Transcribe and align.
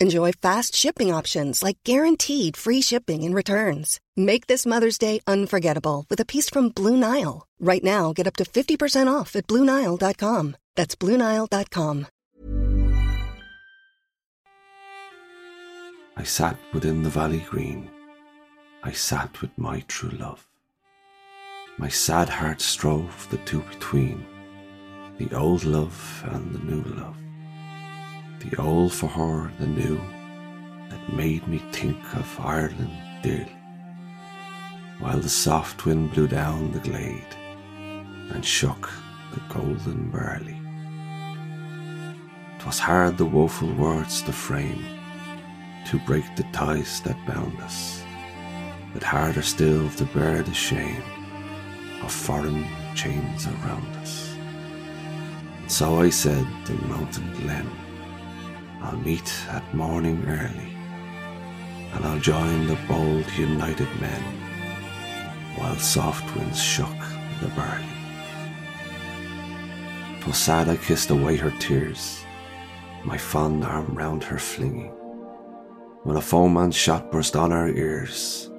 Enjoy 0.00 0.32
fast 0.32 0.74
shipping 0.74 1.12
options 1.12 1.62
like 1.62 1.78
guaranteed 1.84 2.56
free 2.56 2.82
shipping 2.82 3.22
and 3.24 3.34
returns. 3.34 4.00
Make 4.16 4.48
this 4.48 4.66
Mother's 4.66 4.98
Day 4.98 5.20
unforgettable 5.26 6.04
with 6.10 6.20
a 6.20 6.24
piece 6.24 6.50
from 6.50 6.70
Blue 6.70 6.96
Nile. 6.96 7.46
Right 7.60 7.84
now, 7.84 8.12
get 8.12 8.26
up 8.26 8.36
to 8.36 8.44
50% 8.44 9.06
off 9.12 9.36
at 9.36 9.46
BlueNile.com. 9.46 10.56
That's 10.74 10.96
BlueNile.com. 10.96 12.06
I 16.16 16.22
sat 16.22 16.56
within 16.72 17.02
the 17.02 17.10
valley 17.10 17.44
green. 17.50 17.90
I 18.84 18.92
sat 18.92 19.40
with 19.40 19.56
my 19.56 19.80
true 19.88 20.16
love. 20.18 20.46
My 21.76 21.88
sad 21.88 22.28
heart 22.28 22.60
strove 22.60 23.28
the 23.30 23.38
two 23.38 23.60
between 23.62 24.24
the 25.18 25.34
old 25.36 25.64
love 25.64 26.24
and 26.30 26.54
the 26.54 26.58
new 26.60 26.82
love. 26.94 27.16
The 28.50 28.60
old 28.60 28.92
for 28.92 29.08
her, 29.08 29.50
the 29.58 29.66
new, 29.66 29.98
that 30.90 31.12
made 31.14 31.48
me 31.48 31.58
think 31.72 31.98
of 32.14 32.40
Ireland 32.40 32.92
dearly. 33.22 33.56
While 35.00 35.20
the 35.20 35.28
soft 35.28 35.86
wind 35.86 36.12
blew 36.12 36.28
down 36.28 36.72
the 36.72 36.78
glade 36.78 37.34
and 38.32 38.44
shook 38.44 38.90
the 39.32 39.40
golden 39.52 40.10
barley. 40.10 40.60
'Twas 42.58 42.78
hard 42.78 43.18
the 43.18 43.24
woeful 43.24 43.72
words 43.74 44.22
to 44.22 44.32
frame 44.32 44.84
to 45.86 45.98
break 46.00 46.24
the 46.36 46.44
ties 46.52 47.00
that 47.02 47.26
bound 47.26 47.58
us, 47.60 48.02
but 48.92 49.02
harder 49.02 49.42
still 49.42 49.88
to 49.90 50.04
bear 50.06 50.42
the 50.42 50.54
shame 50.54 51.02
of 52.02 52.12
foreign 52.12 52.66
chains 52.94 53.46
around 53.46 53.86
us. 53.96 54.34
And 55.60 55.70
so 55.70 56.00
I 56.00 56.10
said 56.10 56.46
to 56.66 56.72
Mountain 56.86 57.32
Glen, 57.40 57.70
I'll 58.84 58.98
meet 58.98 59.32
at 59.48 59.74
morning 59.74 60.24
early, 60.28 60.76
and 61.94 62.04
I'll 62.04 62.20
join 62.20 62.66
the 62.66 62.78
bold 62.86 63.30
united 63.32 63.88
men, 64.00 64.22
while 65.56 65.76
soft 65.76 66.36
winds 66.36 66.62
shook 66.62 66.98
the 67.40 67.48
barley. 67.56 67.84
I 70.26 70.76
kissed 70.76 71.10
away 71.10 71.36
her 71.36 71.52
tears, 71.58 72.24
my 73.04 73.18
fond 73.18 73.64
arm 73.64 73.94
round 73.94 74.22
her 74.24 74.38
flinging 74.38 74.92
when 76.04 76.16
a 76.16 76.20
foeman's 76.20 76.76
shot 76.76 77.10
burst 77.10 77.34
on 77.34 77.50
our 77.50 77.68
ears 77.68 78.50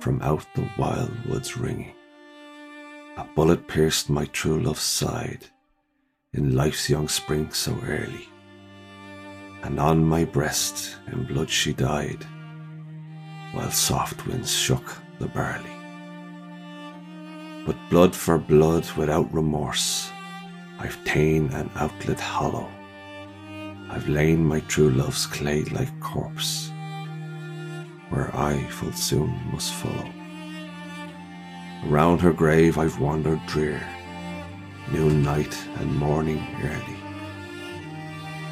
from 0.00 0.20
out 0.20 0.46
the 0.54 0.68
wild 0.76 1.10
woods 1.24 1.56
ringing. 1.56 1.94
A 3.16 3.24
bullet 3.34 3.66
pierced 3.66 4.10
my 4.10 4.26
true 4.26 4.60
love's 4.60 4.82
side 4.82 5.46
in 6.34 6.54
life's 6.54 6.90
young 6.90 7.08
spring 7.08 7.50
so 7.52 7.74
early, 7.86 8.28
and 9.64 9.80
on 9.80 10.04
my 10.04 10.24
breast 10.24 10.96
in 11.10 11.24
blood 11.24 11.50
she 11.50 11.72
died, 11.72 12.24
while 13.52 13.70
soft 13.70 14.26
winds 14.26 14.52
shook 14.54 15.02
the 15.18 15.26
barley. 15.26 15.76
But 17.66 17.76
blood 17.90 18.14
for 18.14 18.38
blood 18.38 18.88
without 18.92 19.32
remorse, 19.34 20.10
I've 20.78 21.02
ta'en 21.04 21.50
an 21.52 21.70
outlet 21.74 22.20
hollow. 22.20 22.68
I've 23.90 24.08
lain 24.08 24.44
my 24.44 24.60
true 24.60 24.90
love's 24.90 25.26
clay 25.26 25.64
like 25.64 26.00
corpse 26.00 26.70
where 28.10 28.34
I 28.36 28.62
full 28.68 28.92
soon 28.92 29.34
must 29.50 29.72
follow. 29.72 30.08
Around 31.88 32.20
her 32.20 32.32
grave 32.32 32.78
I've 32.78 33.00
wandered 33.00 33.44
drear, 33.46 33.82
noon, 34.92 35.22
night, 35.22 35.56
and 35.78 35.94
morning 35.96 36.46
early, 36.62 36.98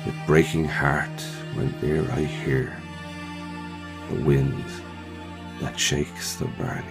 with 0.05 0.15
breaking 0.27 0.65
heart 0.65 1.21
whene'er 1.55 2.11
I 2.13 2.23
hear 2.25 2.77
the 4.11 4.21
wind 4.23 4.65
that 5.61 5.79
shakes 5.79 6.37
the 6.37 6.47
barley. 6.47 6.85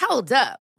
Hold 0.00 0.32
up. 0.32 0.60